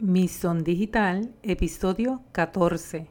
[0.00, 3.08] Misión Digital, episodio 14.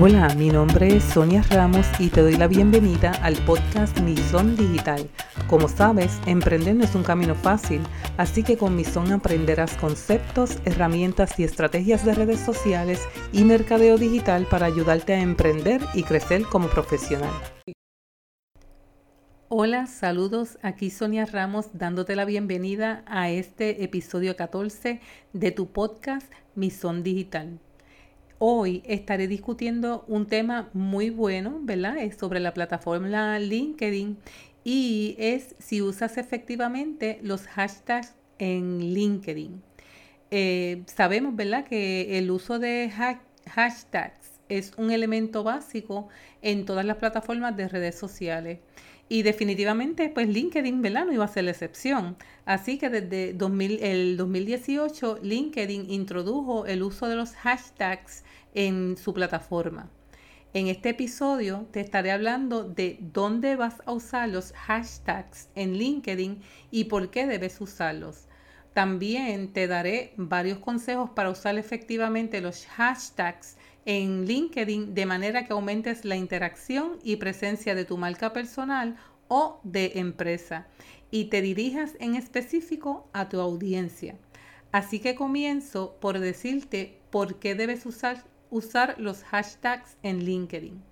[0.00, 5.06] Hola, mi nombre es Sonia Ramos y te doy la bienvenida al podcast Misión Digital.
[5.46, 7.82] Como sabes, emprender no es un camino fácil,
[8.16, 14.46] así que con Misión aprenderás conceptos, herramientas y estrategias de redes sociales y mercadeo digital
[14.46, 17.30] para ayudarte a emprender y crecer como profesional.
[19.56, 20.58] Hola, saludos.
[20.62, 24.98] Aquí Sonia Ramos dándote la bienvenida a este episodio 14
[25.32, 27.60] de tu podcast Misión Digital.
[28.40, 31.98] Hoy estaré discutiendo un tema muy bueno, ¿verdad?
[31.98, 34.18] Es sobre la plataforma LinkedIn
[34.64, 39.62] y es si usas efectivamente los hashtags en LinkedIn.
[40.32, 42.90] Eh, sabemos, ¿verdad?, que el uso de
[43.46, 46.08] hashtags es un elemento básico
[46.42, 48.58] en todas las plataformas de redes sociales.
[49.08, 51.04] Y definitivamente, pues LinkedIn, ¿verdad?
[51.04, 52.16] No iba a ser la excepción.
[52.46, 59.90] Así que desde el 2018, LinkedIn introdujo el uso de los hashtags en su plataforma.
[60.54, 66.40] En este episodio te estaré hablando de dónde vas a usar los hashtags en LinkedIn
[66.70, 68.28] y por qué debes usarlos.
[68.72, 73.56] También te daré varios consejos para usar efectivamente los hashtags
[73.86, 78.96] en LinkedIn de manera que aumentes la interacción y presencia de tu marca personal
[79.28, 80.66] o de empresa
[81.10, 84.16] y te dirijas en específico a tu audiencia.
[84.72, 90.82] Así que comienzo por decirte por qué debes usar, usar los hashtags en LinkedIn.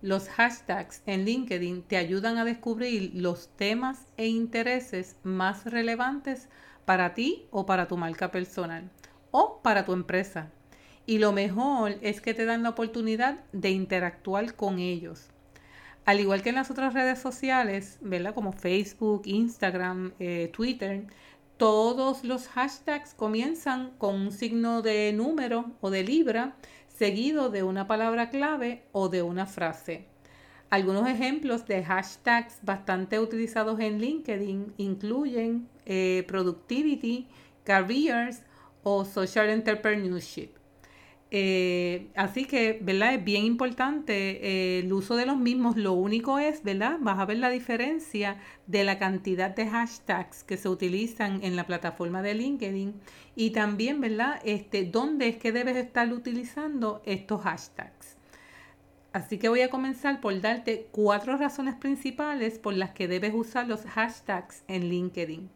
[0.00, 6.48] Los hashtags en LinkedIn te ayudan a descubrir los temas e intereses más relevantes
[6.84, 8.90] para ti o para tu marca personal
[9.30, 10.50] o para tu empresa
[11.06, 15.28] y lo mejor es que te dan la oportunidad de interactuar con ellos.
[16.04, 18.34] Al igual que en las otras redes sociales, ¿verdad?
[18.34, 21.04] Como Facebook, Instagram, eh, Twitter,
[21.56, 26.56] todos los hashtags comienzan con un signo de número o de libra
[26.88, 30.06] seguido de una palabra clave o de una frase.
[30.70, 37.28] Algunos ejemplos de hashtags bastante utilizados en LinkedIn incluyen eh, productivity,
[37.62, 38.42] careers
[38.82, 40.61] o social entrepreneurship.
[41.34, 43.14] Eh, así que, ¿verdad?
[43.14, 44.12] Es bien importante
[44.46, 45.78] eh, el uso de los mismos.
[45.78, 46.98] Lo único es, ¿verdad?
[47.00, 51.64] Vas a ver la diferencia de la cantidad de hashtags que se utilizan en la
[51.64, 53.00] plataforma de LinkedIn
[53.34, 54.42] y también, ¿verdad?
[54.44, 58.18] Este, ¿Dónde es que debes estar utilizando estos hashtags?
[59.14, 63.66] Así que voy a comenzar por darte cuatro razones principales por las que debes usar
[63.66, 65.48] los hashtags en LinkedIn.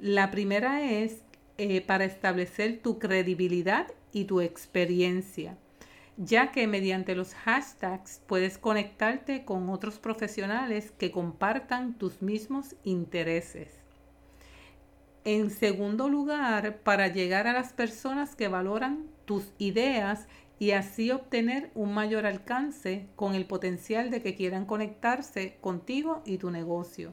[0.00, 1.22] La primera es
[1.58, 5.58] eh, para establecer tu credibilidad y tu experiencia,
[6.16, 13.68] ya que mediante los hashtags puedes conectarte con otros profesionales que compartan tus mismos intereses.
[15.24, 20.28] En segundo lugar, para llegar a las personas que valoran tus ideas
[20.58, 26.38] y así obtener un mayor alcance con el potencial de que quieran conectarse contigo y
[26.38, 27.12] tu negocio.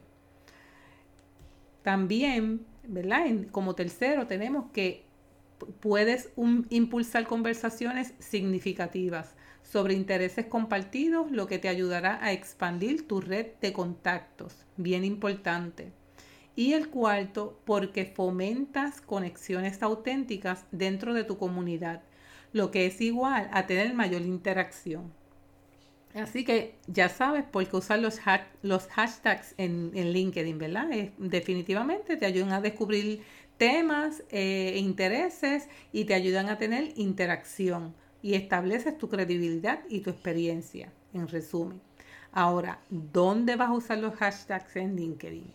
[1.82, 3.26] También, ¿verdad?
[3.50, 5.04] como tercero, tenemos que
[5.80, 6.30] puedes
[6.70, 13.72] impulsar conversaciones significativas sobre intereses compartidos, lo que te ayudará a expandir tu red de
[13.72, 15.92] contactos, bien importante.
[16.56, 22.02] Y el cuarto, porque fomentas conexiones auténticas dentro de tu comunidad,
[22.52, 25.12] lo que es igual a tener mayor interacción.
[26.14, 28.20] Así que ya sabes por qué usar los,
[28.86, 30.88] hashtags en, LinkedIn, ¿verdad?
[31.18, 33.22] definitivamente te ayudan a descubrir
[33.56, 40.10] temas e intereses y te ayudan a tener interacción y estableces tu credibilidad y tu
[40.10, 41.80] experiencia, en resumen.
[42.32, 45.46] Ahora, ¿dónde vas a usar los hashtags en LinkedIn?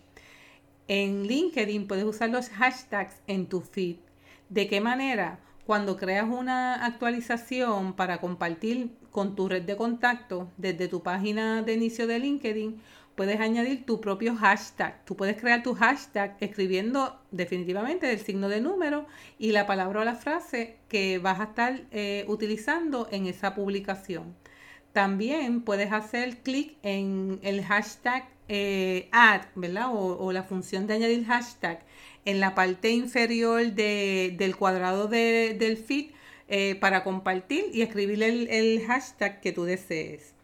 [0.88, 3.98] En LinkedIn puedes usar los hashtags en tu feed.
[4.50, 5.40] ¿De qué manera?
[5.66, 11.74] Cuando creas una actualización para compartir con tu red de contacto desde tu página de
[11.74, 12.82] inicio de LinkedIn,
[13.20, 15.04] puedes añadir tu propio hashtag.
[15.04, 19.08] Tú puedes crear tu hashtag escribiendo definitivamente el signo de número
[19.38, 24.38] y la palabra o la frase que vas a estar eh, utilizando en esa publicación.
[24.94, 29.90] También puedes hacer clic en el hashtag eh, add, ¿verdad?
[29.92, 31.82] O, la función de añadir hashtag
[32.24, 36.12] en la parte inferior del cuadrado del feed
[36.48, 40.39] eh, para compartir y escribir el hashtag que tú desees.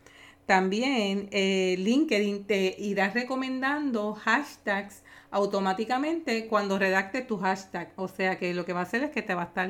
[0.46, 7.92] También eh, LinkedIn te irá recomendando hashtags automáticamente cuando redactes tu hashtag.
[7.96, 9.70] O sea que lo que va a hacer es que te va a estar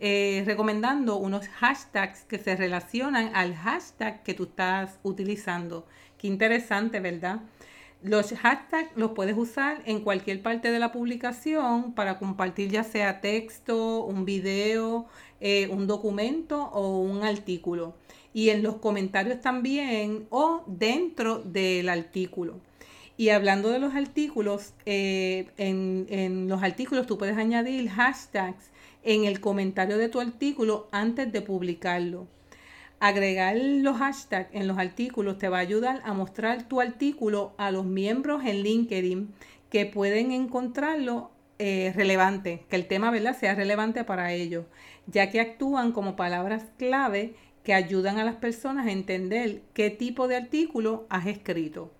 [0.00, 5.86] eh, recomendando unos hashtags que se relacionan al hashtag que tú estás utilizando.
[6.18, 7.40] Qué interesante, ¿verdad?
[8.02, 13.20] Los hashtags los puedes usar en cualquier parte de la publicación para compartir ya sea
[13.20, 15.06] texto, un video,
[15.40, 17.94] eh, un documento o un artículo.
[18.32, 22.60] Y en los comentarios también o dentro del artículo.
[23.16, 28.70] Y hablando de los artículos, eh, en, en, los artículos tú puedes añadir hashtags
[29.02, 32.28] en el comentario de tu artículo antes de publicarlo.
[32.98, 37.70] Agregar los hashtags en los artículos te va a ayudar a mostrar tu artículo a
[37.70, 39.34] los miembros en LinkedIn
[39.70, 43.38] que pueden encontrarlo eh, relevante, que el tema ¿verdad?
[43.38, 44.64] sea relevante para ellos,
[45.06, 50.28] ya que actúan como palabras clave que ayudan a las personas a entender qué tipo
[50.28, 51.90] de artículo has escrito.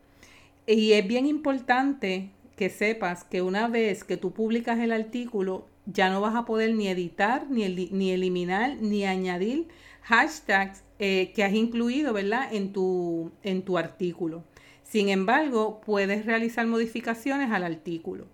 [0.67, 6.11] Y es bien importante que sepas que una vez que tú publicas el artículo, ya
[6.11, 9.67] no vas a poder ni editar, ni, ni eliminar, ni añadir
[10.03, 12.53] hashtags eh, que has incluido ¿verdad?
[12.53, 14.45] En, tu, en tu artículo.
[14.83, 18.27] Sin embargo, puedes realizar modificaciones al artículo.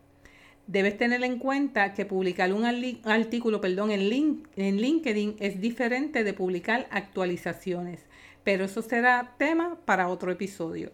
[0.66, 6.88] Debes tener en cuenta que publicar un artículo perdón, en, LinkedIn es diferente de publicar
[6.90, 8.06] actualizaciones,
[8.42, 10.90] pero eso será tema para otro episodio.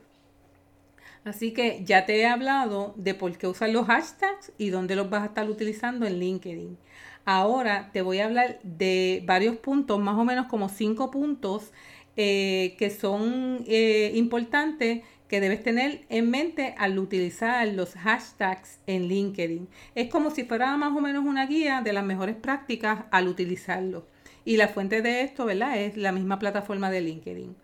[1.25, 5.09] Así que ya te he hablado de por qué usar los hashtags y dónde los
[5.09, 6.77] vas a estar utilizando en LinkedIn.
[7.25, 11.73] Ahora te voy a hablar de varios puntos, más o menos como cinco puntos
[12.17, 19.09] eh, que son eh, importantes que debes tener en mente al utilizar los hashtags en
[19.09, 19.67] LinkedIn.
[19.95, 24.07] Es como si fuera más o menos una guía de las mejores prácticas al utilizarlo.
[24.45, 25.79] Y la fuente de esto, ¿verdad?
[25.79, 27.57] Es la misma plataforma de LinkedIn.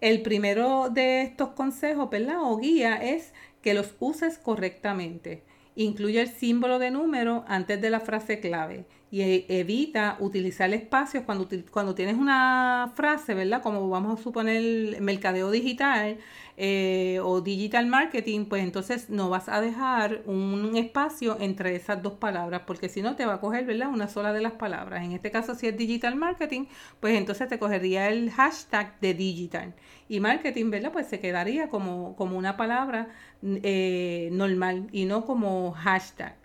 [0.00, 2.38] El primero de estos consejos, ¿verdad?
[2.40, 5.42] O guía es que los uses correctamente.
[5.76, 11.24] Incluye el símbolo de número antes de la frase clave y e, evita utilizar espacios
[11.24, 13.62] cuando, cuando tienes una frase, ¿verdad?
[13.62, 16.18] Como vamos a suponer mercadeo digital
[16.62, 22.12] eh, o digital marketing, pues entonces no vas a dejar un espacio entre esas dos
[22.18, 23.88] palabras, porque si no te va a coger, ¿verdad?
[23.88, 25.02] Una sola de las palabras.
[25.02, 26.66] En este caso, si es digital marketing,
[27.00, 29.72] pues entonces te cogería el hashtag de digital.
[30.06, 30.92] Y marketing, ¿verdad?
[30.92, 33.08] Pues se quedaría como, como una palabra
[33.42, 36.36] eh, normal y no como hashtag.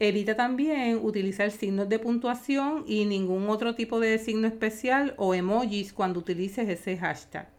[0.00, 5.92] Evita también utilizar signos de puntuación y ningún otro tipo de signo especial o emojis
[5.92, 7.57] cuando utilices ese hashtag.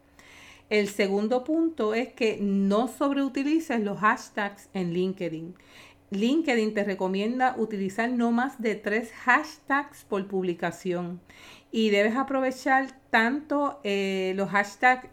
[0.70, 5.56] El segundo punto es que no sobreutilices los hashtags en LinkedIn.
[6.12, 11.22] LinkedIn te recomienda utilizar no más de tres hashtags por publicación
[11.72, 15.08] y debes aprovechar tanto eh, los hashtags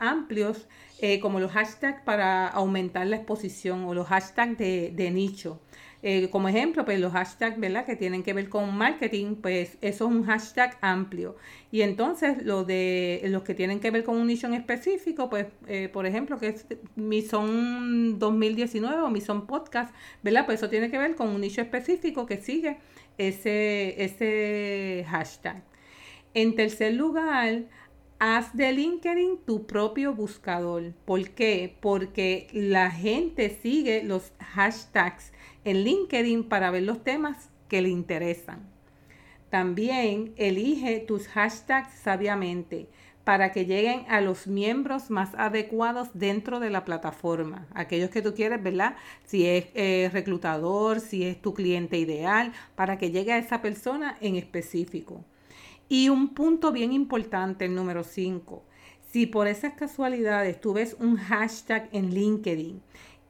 [0.00, 0.66] amplios
[0.98, 5.60] eh, como los hashtags para aumentar la exposición o los hashtags de nicho.
[6.04, 7.86] Eh, como ejemplo, pues los hashtags, ¿verdad?
[7.86, 11.36] Que tienen que ver con marketing, pues eso es un hashtag amplio.
[11.70, 15.46] Y entonces lo de los que tienen que ver con un nicho en específico, pues
[15.68, 16.66] eh, por ejemplo, que es
[16.96, 20.44] mi son 2019 o mi son podcast, ¿verdad?
[20.44, 22.78] Pues eso tiene que ver con un nicho específico que sigue
[23.16, 25.62] ese, ese hashtag.
[26.34, 27.64] En tercer lugar,
[28.24, 30.92] haz de LinkedIn tu propio buscador.
[31.04, 31.76] ¿Por qué?
[31.80, 35.32] Porque la gente sigue los hashtags
[35.64, 38.60] en LinkedIn para ver los temas que le interesan.
[39.50, 42.86] También elige tus hashtags sabiamente
[43.24, 47.66] para que lleguen a los miembros más adecuados dentro de la plataforma.
[47.74, 48.94] Aquellos que tú quieres, ¿verdad?
[49.24, 54.16] Si es eh, reclutador, si es tu cliente ideal, para que llegue a esa persona
[54.20, 55.24] en específico.
[55.92, 58.62] Y un punto bien importante, el número 5.
[59.10, 62.80] Si por esas casualidades tú ves un hashtag en LinkedIn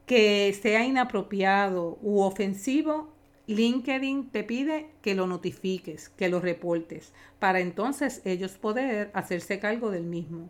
[0.07, 3.13] que sea inapropiado u ofensivo,
[3.49, 9.91] LinkedIn te pide que lo notifiques, que lo reportes, para entonces ellos poder hacerse cargo
[9.91, 10.49] del mismo.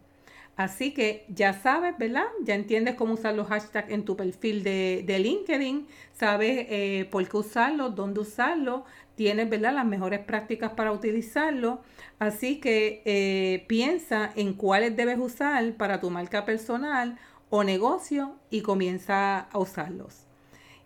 [0.56, 2.26] Así que ya sabes, ¿verdad?
[2.44, 7.36] Ya entiendes cómo usar los hashtags en tu perfil de, LinkedIn, sabes eh, por qué
[7.38, 9.74] usarlo, dónde usarlo, tienes, ¿verdad?
[9.74, 11.80] Las mejores prácticas para utilizarlo.
[12.18, 17.18] Así que eh, piensa en cuáles debes usar para tu marca personal
[17.48, 20.26] o negocio y comienza a usarlos.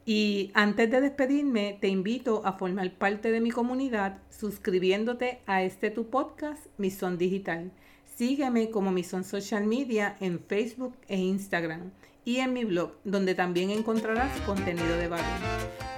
[0.05, 5.91] Y antes de despedirme, te invito a formar parte de mi comunidad suscribiéndote a este
[5.91, 7.73] tu podcast, Mison Digital.
[8.17, 11.91] Sígueme como Mison Social Media en Facebook e Instagram
[12.25, 15.27] y en mi blog, donde también encontrarás contenido de valor.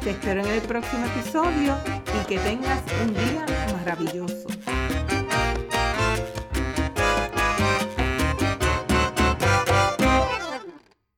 [0.03, 1.77] Te espero en el próximo episodio
[2.21, 4.49] y que tengas un día maravilloso.